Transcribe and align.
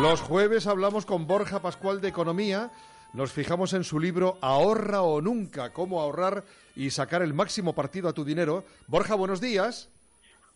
Los 0.00 0.20
jueves 0.20 0.68
hablamos 0.68 1.04
con 1.04 1.26
Borja 1.26 1.60
Pascual 1.60 2.00
de 2.00 2.06
Economía. 2.06 2.70
Nos 3.14 3.32
fijamos 3.32 3.72
en 3.72 3.82
su 3.82 3.98
libro 3.98 4.38
Ahorra 4.40 5.02
o 5.02 5.20
Nunca, 5.20 5.72
cómo 5.72 6.00
ahorrar 6.00 6.44
y 6.76 6.90
sacar 6.90 7.20
el 7.20 7.34
máximo 7.34 7.74
partido 7.74 8.08
a 8.08 8.12
tu 8.12 8.24
dinero. 8.24 8.64
Borja, 8.86 9.16
buenos 9.16 9.40
días. 9.40 9.88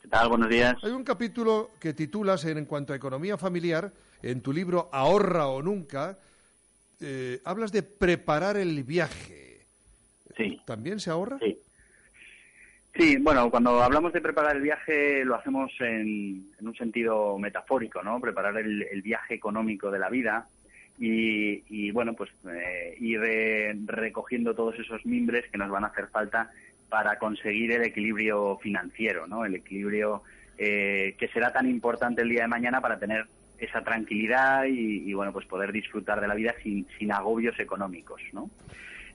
¿Qué 0.01 0.07
tal? 0.07 0.29
Buenos 0.29 0.49
días. 0.49 0.77
Hay 0.85 0.93
un 0.93 1.03
capítulo 1.03 1.71
que 1.81 1.93
titulas 1.93 2.45
en, 2.45 2.59
en 2.59 2.67
cuanto 2.67 2.93
a 2.93 2.97
economía 2.97 3.37
familiar, 3.37 3.93
en 4.23 4.43
tu 4.43 4.53
libro 4.53 4.89
Ahorra 4.93 5.49
o 5.49 5.61
Nunca, 5.61 6.17
eh, 7.01 7.41
hablas 7.45 7.73
de 7.73 7.83
preparar 7.83 8.57
el 8.57 8.85
viaje. 8.85 9.67
Sí. 10.37 10.61
¿También 10.65 11.01
se 11.01 11.11
ahorra? 11.11 11.39
Sí. 11.41 11.59
Sí, 13.03 13.17
bueno, 13.17 13.51
cuando 13.51 13.83
hablamos 13.83 14.13
de 14.13 14.21
preparar 14.21 14.55
el 14.55 14.63
viaje 14.63 15.25
lo 15.25 15.35
hacemos 15.35 15.73
en, 15.81 16.47
un 16.61 16.77
sentido 16.77 17.37
metafórico, 17.37 18.01
¿no? 18.01 18.21
Preparar 18.21 18.57
el, 18.59 18.81
el 18.81 19.03
viaje 19.03 19.35
económico 19.35 19.91
de 19.91 19.99
la 19.99 20.09
vida 20.09 20.47
y, 21.01 21.65
y 21.69 21.91
bueno, 21.91 22.13
pues 22.15 22.31
eh, 22.49 22.97
ir 23.01 23.21
eh, 23.25 23.75
recogiendo 23.87 24.55
todos 24.55 24.79
esos 24.79 25.05
mimbres 25.05 25.47
que 25.51 25.59
nos 25.59 25.69
van 25.69 25.83
a 25.83 25.89
hacer 25.89 26.07
falta 26.07 26.53
para 26.89 27.19
conseguir 27.19 27.73
el 27.73 27.83
equilibrio 27.83 28.57
financiero, 28.63 29.27
¿no? 29.27 29.45
El 29.45 29.57
equilibrio 29.57 30.23
eh, 30.57 31.17
que 31.19 31.27
será 31.27 31.53
tan 31.53 31.69
importante 31.69 32.23
el 32.23 32.29
día 32.29 32.43
de 32.43 32.49
mañana 32.49 32.81
para 32.81 33.01
tener 33.01 33.27
esa 33.59 33.83
tranquilidad 33.83 34.67
y, 34.67 35.11
y, 35.11 35.13
bueno, 35.13 35.33
pues 35.33 35.47
poder 35.47 35.73
disfrutar 35.73 36.21
de 36.21 36.29
la 36.29 36.37
vida 36.37 36.55
sin, 36.63 36.87
sin 36.97 37.11
agobios 37.11 37.59
económicos, 37.59 38.23
¿no? 38.33 38.49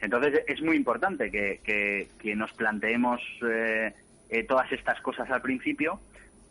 Entonces 0.02 0.44
es 0.48 0.62
muy 0.62 0.76
importante 0.76 1.32
que, 1.32 1.60
que, 1.64 2.10
que 2.20 2.36
nos 2.36 2.52
planteemos 2.54 3.22
eh, 3.50 3.94
eh, 4.30 4.44
todas 4.44 4.72
estas 4.72 5.00
cosas 5.02 5.30
al 5.32 5.42
principio, 5.42 6.00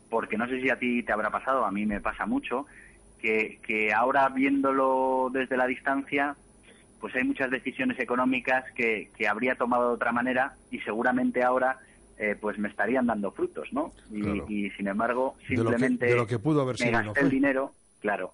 porque 0.09 0.37
no 0.37 0.47
sé 0.47 0.61
si 0.61 0.69
a 0.69 0.77
ti 0.79 1.03
te 1.03 1.11
habrá 1.13 1.29
pasado, 1.29 1.65
a 1.65 1.71
mí 1.71 1.85
me 1.85 2.01
pasa 2.01 2.25
mucho, 2.25 2.65
que, 3.19 3.59
que 3.63 3.93
ahora 3.93 4.29
viéndolo 4.29 5.29
desde 5.31 5.57
la 5.57 5.67
distancia, 5.67 6.35
pues 6.99 7.15
hay 7.15 7.23
muchas 7.23 7.51
decisiones 7.51 7.99
económicas 7.99 8.65
que, 8.75 9.09
que 9.17 9.27
habría 9.27 9.55
tomado 9.55 9.89
de 9.89 9.95
otra 9.95 10.11
manera 10.11 10.55
y 10.71 10.79
seguramente 10.79 11.43
ahora 11.43 11.77
eh, 12.17 12.35
pues 12.39 12.57
me 12.57 12.67
estarían 12.69 13.05
dando 13.05 13.31
frutos, 13.31 13.71
¿no? 13.71 13.93
Y, 14.11 14.21
Claro. 14.23 14.45
y, 14.49 14.69
sin 14.71 14.87
embargo, 14.87 15.35
De 15.47 15.57
lo 15.57 15.69
que- 15.71 15.77
simplemente 15.77 16.05
de 16.07 16.15
lo 16.15 16.27
que 16.27 16.39
pudo 16.39 16.61
haber 16.63 16.75
me 16.79 16.85
sido 16.87 16.91
no 16.99 17.05
gasté 17.05 17.21
el 17.21 17.29
dinero, 17.29 17.73
claro, 17.99 18.33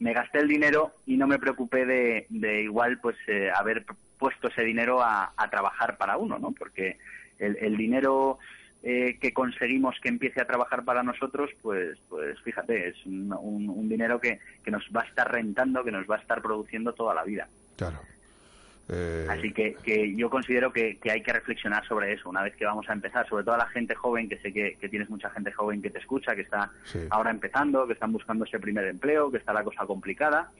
me 0.00 0.12
gasté 0.12 0.40
el 0.40 0.48
dinero 0.48 0.92
y 1.06 1.16
no 1.16 1.26
me 1.28 1.38
preocupé 1.38 1.86
de, 1.86 2.26
de 2.28 2.62
igual 2.62 2.98
pues 3.00 3.16
eh, 3.28 3.50
haber 3.54 3.84
puesto 4.20 4.46
ese 4.48 4.62
dinero 4.62 5.02
a, 5.02 5.32
a 5.36 5.50
trabajar 5.50 5.96
para 5.96 6.16
uno, 6.16 6.38
¿no? 6.38 6.52
Porque 6.52 6.98
el, 7.40 7.56
el 7.60 7.76
dinero 7.76 8.38
eh, 8.82 9.18
que 9.20 9.32
conseguimos 9.32 9.98
que 10.00 10.08
empiece 10.08 10.40
a 10.40 10.46
trabajar 10.46 10.84
para 10.84 11.02
nosotros, 11.02 11.50
pues, 11.62 11.98
pues 12.08 12.38
fíjate, 12.42 12.88
es 12.90 13.04
un, 13.06 13.32
un- 13.32 13.68
un 13.70 13.88
dinero 13.88 14.20
que, 14.20 14.38
que 14.64 14.70
nos 14.70 14.84
va 14.94 15.02
a 15.02 15.06
estar 15.06 15.30
rentando, 15.32 15.82
que 15.82 15.90
nos 15.90 16.06
va 16.08 16.16
a 16.16 16.20
estar 16.20 16.40
produciendo 16.40 16.92
toda 16.92 17.14
la 17.14 17.24
vida. 17.24 17.48
Claro. 17.76 17.98
Eh, 18.92 19.26
Así 19.30 19.52
que, 19.52 19.76
que 19.84 20.16
yo 20.16 20.28
considero 20.30 20.72
que, 20.72 20.98
que 20.98 21.12
hay 21.12 21.22
que 21.22 21.32
reflexionar 21.32 21.86
sobre 21.86 22.12
eso 22.12 22.28
una 22.28 22.42
vez 22.42 22.56
que 22.56 22.64
vamos 22.64 22.88
a 22.88 22.92
empezar, 22.92 23.28
sobre 23.28 23.44
todo 23.44 23.54
a 23.54 23.58
la 23.58 23.66
gente 23.68 23.94
joven, 23.94 24.28
que 24.28 24.38
sé 24.38 24.52
que, 24.52 24.76
que 24.80 24.88
tienes 24.88 25.08
mucha 25.08 25.30
gente 25.30 25.52
joven 25.52 25.80
que 25.80 25.90
te 25.90 25.98
escucha, 26.00 26.34
que 26.34 26.42
está 26.42 26.70
Sí. 26.86 26.98
ahora 27.10 27.30
empezando, 27.30 27.86
que 27.86 27.92
están 27.92 28.12
buscando 28.12 28.44
ese 28.44 28.58
primer 28.58 28.84
empleo, 28.86 29.30
que 29.30 29.36
está 29.38 29.52
la 29.52 29.62
cosa 29.62 29.86
complicada. 29.86 30.50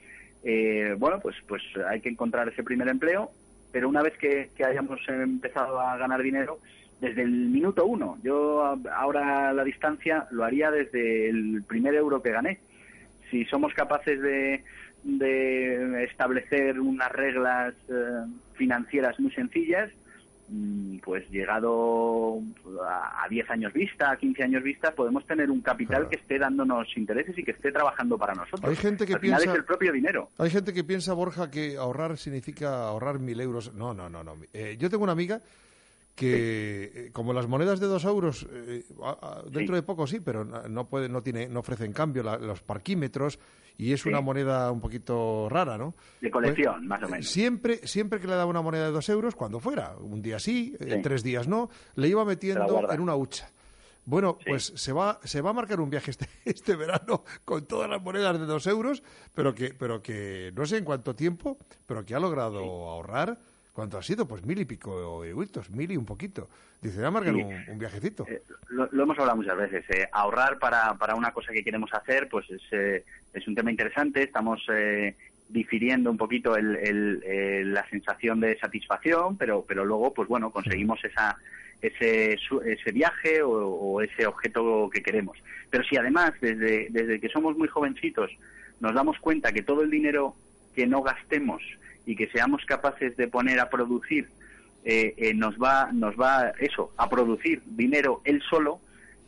Eh, 0.43 0.95
bueno, 0.97 1.19
pues, 1.19 1.35
pues 1.47 1.61
hay 1.89 1.99
que 2.01 2.09
encontrar 2.09 2.47
ese 2.47 2.63
primer 2.63 2.87
empleo, 2.87 3.31
pero 3.71 3.89
una 3.89 4.01
vez 4.01 4.17
que, 4.17 4.49
hayamos 4.63 4.99
empezado 5.07 5.79
a 5.79 5.97
ganar 5.97 6.21
dinero, 6.21 6.59
desde 6.99 7.23
el 7.23 7.31
minuto 7.31 7.85
uno, 7.85 8.17
yo 8.23 8.77
ahora 8.93 9.53
la 9.53 9.63
distancia 9.63 10.27
lo 10.31 10.43
haría 10.43 10.69
desde 10.69 11.29
el 11.29 11.63
primer 11.67 11.95
euro 11.95 12.21
que 12.21 12.31
gané. 12.31 12.59
Si 13.31 13.45
somos 13.45 13.73
capaces 13.73 14.21
de, 14.21 14.63
de 15.03 16.03
establecer 16.03 16.79
unas 16.79 17.11
reglas 17.11 17.73
eh, 17.89 18.25
financieras 18.55 19.19
muy 19.19 19.31
sencillas, 19.31 19.89
pues 21.03 21.29
llegado 21.29 22.39
a 22.85 23.23
a 23.23 23.27
10 23.29 23.49
años 23.51 23.71
vista, 23.73 24.11
a 24.11 24.17
15 24.17 24.43
años 24.43 24.63
vista, 24.63 24.91
podemos 24.93 25.25
tener 25.25 25.49
un 25.49 25.61
capital 25.61 25.97
Claro. 26.01 26.09
que 26.09 26.15
esté 26.17 26.39
dándonos 26.39 26.87
intereses 26.97 27.37
y 27.37 27.43
que 27.43 27.51
esté 27.51 27.71
trabajando 27.71 28.17
para 28.17 28.33
nosotros. 28.33 28.69
Hay 28.69 28.75
gente 28.75 29.05
que 29.05 29.13
Al 29.13 29.19
final 29.19 29.39
piensa- 29.39 29.53
es 29.53 29.57
el 29.59 29.65
propio 29.65 29.91
dinero. 29.93 30.29
Hay 30.37 30.49
gente 30.49 30.73
que 30.73 30.83
piensa, 30.83 31.13
Borja, 31.13 31.49
que 31.51 31.77
ahorrar 31.77 32.17
significa 32.17 32.87
ahorrar 32.87 33.19
mil 33.19 33.39
euros. 33.39 33.73
No, 33.75 33.93
no, 33.93 34.09
no. 34.09 34.23
no. 34.23 34.35
Eh, 34.53 34.75
yo 34.79 34.89
tengo 34.89 35.03
una 35.03 35.13
amiga 35.13 35.39
que, 36.21 36.91
eh, 37.07 37.09
como 37.11 37.33
las 37.33 37.47
monedas 37.47 37.79
de 37.79 37.87
dos 37.87 38.05
euros, 38.05 38.45
eh, 38.51 38.83
dentro 39.45 39.75
Sí. 39.75 39.81
de 39.81 39.83
poco 39.83 40.05
sí, 40.07 40.19
pero 40.19 40.43
no 40.45 40.87
puede, 40.87 41.09
no 41.09 41.21
tiene, 41.23 41.47
no 41.49 41.61
ofrecen 41.61 41.93
cambio 41.93 42.21
la- 42.23 42.37
los 42.37 42.61
parquímetros 42.61 43.39
y 43.77 43.93
es 43.93 44.01
Sí. 44.01 44.09
una 44.09 44.21
moneda 44.21 44.71
un 44.71 44.79
poquito 44.81 45.47
rara, 45.49 45.77
¿no? 45.77 45.95
De 46.21 46.29
colección, 46.29 46.75
Pues, 46.75 46.87
más 46.87 47.03
o 47.03 47.07
menos. 47.09 47.27
Siempre, 47.27 47.87
siempre 47.87 48.19
que 48.19 48.27
le 48.27 48.33
daba 48.35 48.45
una 48.45 48.61
moneda 48.61 48.85
de 48.85 48.91
dos 48.91 49.09
euros, 49.09 49.35
cuando 49.35 49.59
fuera, 49.59 49.95
un 49.97 50.21
día 50.21 50.37
sí, 50.39 50.75
eh, 50.79 50.99
tres 51.01 51.23
días 51.23 51.47
no, 51.47 51.69
le 51.95 52.07
iba 52.07 52.23
metiendo 52.23 52.91
en 52.91 52.99
una 53.01 53.15
hucha. 53.15 53.49
Bueno, 54.05 54.37
Sí. 54.39 54.45
pues 54.49 54.73
se 54.75 54.93
va, 54.93 55.19
se 55.23 55.41
va 55.41 55.51
a 55.51 55.53
marcar 55.53 55.79
un 55.79 55.89
viaje 55.89 56.11
este, 56.11 56.27
este 56.45 56.75
verano 56.75 57.23
con 57.45 57.65
todas 57.65 57.89
las 57.89 58.01
monedas 58.01 58.39
de 58.39 58.45
dos 58.45 58.65
euros, 58.67 59.03
pero 59.35 59.53
que, 59.53 59.73
pero 59.73 60.01
que 60.01 60.51
no 60.55 60.65
sé 60.65 60.77
en 60.77 60.85
cuánto 60.85 61.15
tiempo, 61.15 61.57
pero 61.85 62.03
que 62.05 62.15
ha 62.15 62.19
logrado 62.19 62.59
ahorrar. 62.89 63.37
¿Cuánto 63.73 63.97
ha 63.97 64.03
sido? 64.03 64.27
Pues 64.27 64.45
mil 64.45 64.59
y 64.59 64.65
pico 64.65 65.23
euritos, 65.23 65.69
mil 65.69 65.91
y 65.91 65.97
un 65.97 66.05
poquito. 66.05 66.49
Dice, 66.81 66.97
voy 66.97 67.05
a 67.05 67.11
marcar 67.11 67.33
Sí. 67.33 67.41
un, 67.41 67.63
un 67.69 67.79
viajecito. 67.79 68.25
Eh, 68.27 68.41
lo, 68.69 68.89
lo 68.91 69.03
hemos 69.03 69.17
hablado 69.19 69.37
muchas 69.37 69.57
veces. 69.57 69.85
eh, 69.89 70.07
ahorrar 70.11 70.59
para, 70.59 70.95
para 70.95 71.15
una 71.15 71.31
cosa 71.31 71.53
que 71.53 71.63
queremos 71.63 71.93
hacer, 71.93 72.27
pues 72.29 72.49
es, 72.49 72.61
eh, 72.71 73.05
es 73.33 73.47
un 73.47 73.55
tema 73.55 73.71
interesante. 73.71 74.23
Estamos 74.23 74.61
eh, 74.73 75.15
difiriendo 75.47 76.11
un 76.11 76.17
poquito 76.17 76.55
el, 76.57 76.75
el, 76.75 77.23
eh, 77.25 77.63
la 77.65 77.87
sensación 77.89 78.39
de 78.41 78.57
satisfacción, 78.59 79.37
pero, 79.37 79.63
pero 79.67 79.85
luego, 79.85 80.13
pues 80.13 80.27
bueno, 80.27 80.51
conseguimos 80.51 81.03
esa, 81.05 81.37
ese, 81.81 82.37
su- 82.37 82.61
ese 82.61 82.91
viaje 82.91 83.41
o, 83.41 83.51
o 83.51 84.01
ese 84.01 84.25
objeto 84.27 84.89
que 84.91 85.01
queremos. 85.01 85.37
Pero 85.69 85.83
si 85.85 85.95
además, 85.95 86.33
desde, 86.41 86.87
desde 86.89 87.19
que 87.21 87.29
somos 87.29 87.57
muy 87.57 87.69
jovencitos, 87.69 88.31
nos 88.81 88.93
damos 88.93 89.17
cuenta 89.19 89.53
que 89.53 89.61
todo 89.63 89.81
el 89.83 89.89
dinero 89.91 90.35
que 90.75 90.87
no 90.87 91.01
gastemos 91.03 91.61
y 92.05 92.15
que 92.15 92.27
seamos 92.27 92.65
capaces 92.65 93.15
de 93.17 93.27
poner 93.27 93.59
a 93.59 93.69
producir 93.69 94.27
eh, 94.83 95.13
eh, 95.17 95.33
nos 95.33 95.55
va 95.57 95.91
nos 95.93 96.19
va 96.19 96.53
eso 96.59 96.91
a 96.97 97.07
producir 97.09 97.61
dinero 97.65 98.21
él 98.25 98.41
solo 98.49 98.79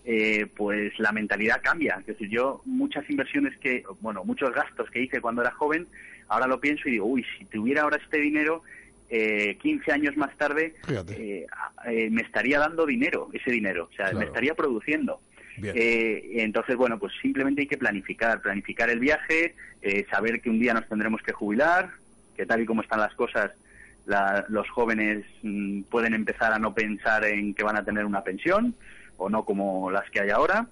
eh, 0.06 0.48
pues 0.58 0.98
la 1.00 1.12
mentalidad 1.14 1.62
cambia. 1.62 1.96
Es 2.00 2.08
decir 2.08 2.30
yo 2.30 2.62
muchas 2.66 3.10
inversiones 3.10 3.58
que 3.60 3.84
bueno 4.02 4.24
muchos 4.26 4.54
gastos 4.54 4.90
que 4.90 5.02
hice 5.02 5.22
cuando 5.22 5.42
era 5.42 5.52
joven 5.52 5.88
ahora 6.28 6.48
lo 6.48 6.60
pienso 6.60 6.90
y 6.90 6.94
digo 6.94 7.06
uy 7.06 7.26
si 7.38 7.46
tuviera 7.46 7.84
ahora 7.84 7.98
este 7.98 8.18
dinero 8.18 8.64
eh, 9.10 9.58
15 9.62 9.92
años 9.92 10.18
más 10.18 10.36
tarde 10.38 10.74
eh, 11.12 11.46
eh, 11.86 12.10
me 12.10 12.22
estaría 12.24 12.60
dando 12.60 12.86
dinero 12.86 13.30
ese 13.34 13.52
dinero 13.52 13.88
o 13.92 13.96
sea 13.96 14.06
Claro. 14.06 14.20
me 14.20 14.26
estaría 14.26 14.56
produciendo 14.56 15.20
entonces, 15.56 16.76
bueno, 16.76 16.98
pues 16.98 17.14
simplemente 17.22 17.62
hay 17.62 17.68
que 17.68 17.78
planificar, 17.78 18.42
planificar 18.42 18.90
el 18.90 19.00
viaje, 19.00 19.54
eh, 19.82 20.06
saber 20.10 20.42
que 20.42 20.50
un 20.50 20.60
día 20.60 20.74
nos 20.74 20.88
tendremos 20.88 21.22
que 21.22 21.32
jubilar, 21.32 21.92
que 22.36 22.46
tal 22.46 22.62
y 22.62 22.66
como 22.66 22.82
están 22.82 23.00
las 23.00 23.14
cosas, 23.16 23.52
la- 24.06 24.46
los 24.50 24.70
jóvenes 24.70 25.26
mm, 25.44 25.84
pueden 25.84 26.14
empezar 26.14 26.52
a 26.54 26.60
no 26.60 26.74
pensar 26.74 27.24
en 27.26 27.54
que 27.54 27.64
van 27.64 27.78
a 27.78 27.84
tener 27.86 28.06
una 28.06 28.22
pensión, 28.24 28.76
o 29.18 29.30
no 29.30 29.46
como 29.46 29.92
las 29.92 30.10
que 30.10 30.20
hay 30.22 30.30
ahora, 30.32 30.68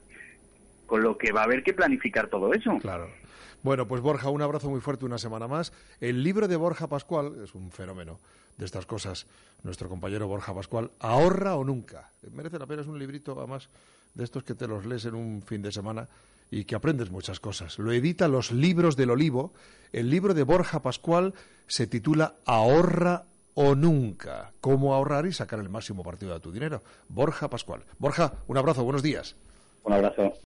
con 0.92 1.04
lo 1.04 1.18
que 1.18 1.32
va 1.32 1.40
a 1.40 1.44
haber 1.46 1.64
que 1.64 1.74
planificar 1.74 2.28
todo 2.28 2.54
eso. 2.54 2.78
Claro. 2.82 3.08
Bueno, 3.64 3.88
pues 3.88 4.02
Borja, 4.02 4.30
un 4.30 4.42
abrazo 4.42 4.70
muy 4.70 4.82
fuerte 4.82 5.06
una 5.06 5.18
semana 5.18 5.48
más. 5.48 5.72
El 6.02 6.22
libro 6.22 6.50
de 6.50 6.58
Borja 6.58 6.88
Pascual 6.88 7.32
es 7.42 7.56
un 7.56 7.72
fenómeno 7.72 8.20
de 8.58 8.66
estas 8.66 8.86
cosas. 8.86 9.26
Nuestro 9.64 9.88
compañero 9.88 10.28
Borja 10.28 10.54
Pascual, 10.54 10.92
Ahorra 11.00 11.56
o 11.56 11.64
Nunca. 11.64 12.10
Merece 12.34 12.60
la 12.60 12.66
pena, 12.66 12.82
es 12.82 12.90
un 12.90 13.00
librito 13.00 13.40
además 13.40 13.70
de 14.16 14.26
estos 14.26 14.44
que 14.44 14.54
te 14.54 14.68
los 14.68 14.86
lees 14.86 15.06
en 15.06 15.16
un 15.16 15.42
fin 15.44 15.62
de 15.62 15.72
semana 15.72 16.10
y 16.50 16.66
que 16.66 16.76
aprendes 16.76 17.10
muchas 17.10 17.40
cosas. 17.40 17.80
Lo 17.80 17.94
edita 17.94 18.28
Los 18.28 18.52
Libros 18.52 18.98
del 18.98 19.12
Olivo. 19.12 19.54
El 19.94 20.10
libro 20.10 20.34
de 20.34 20.44
Borja 20.44 20.82
Pascual 20.82 21.34
se 21.68 21.88
titula 21.88 22.34
Ahorra 22.44 23.24
o 23.54 23.76
Nunca. 23.76 24.52
Cómo 24.60 24.94
ahorrar 24.94 25.26
y 25.26 25.32
sacar 25.32 25.60
el 25.60 25.70
máximo 25.70 26.04
partido 26.04 26.34
de 26.34 26.42
tu 26.42 26.52
dinero. 26.52 26.84
Borja 27.08 27.50
Pascual. 27.50 27.86
Borja, 27.98 28.34
un 28.50 28.58
abrazo, 28.58 28.84
buenos 28.84 29.02
días. 29.02 29.38
Un 29.84 29.94
abrazo. 29.94 30.34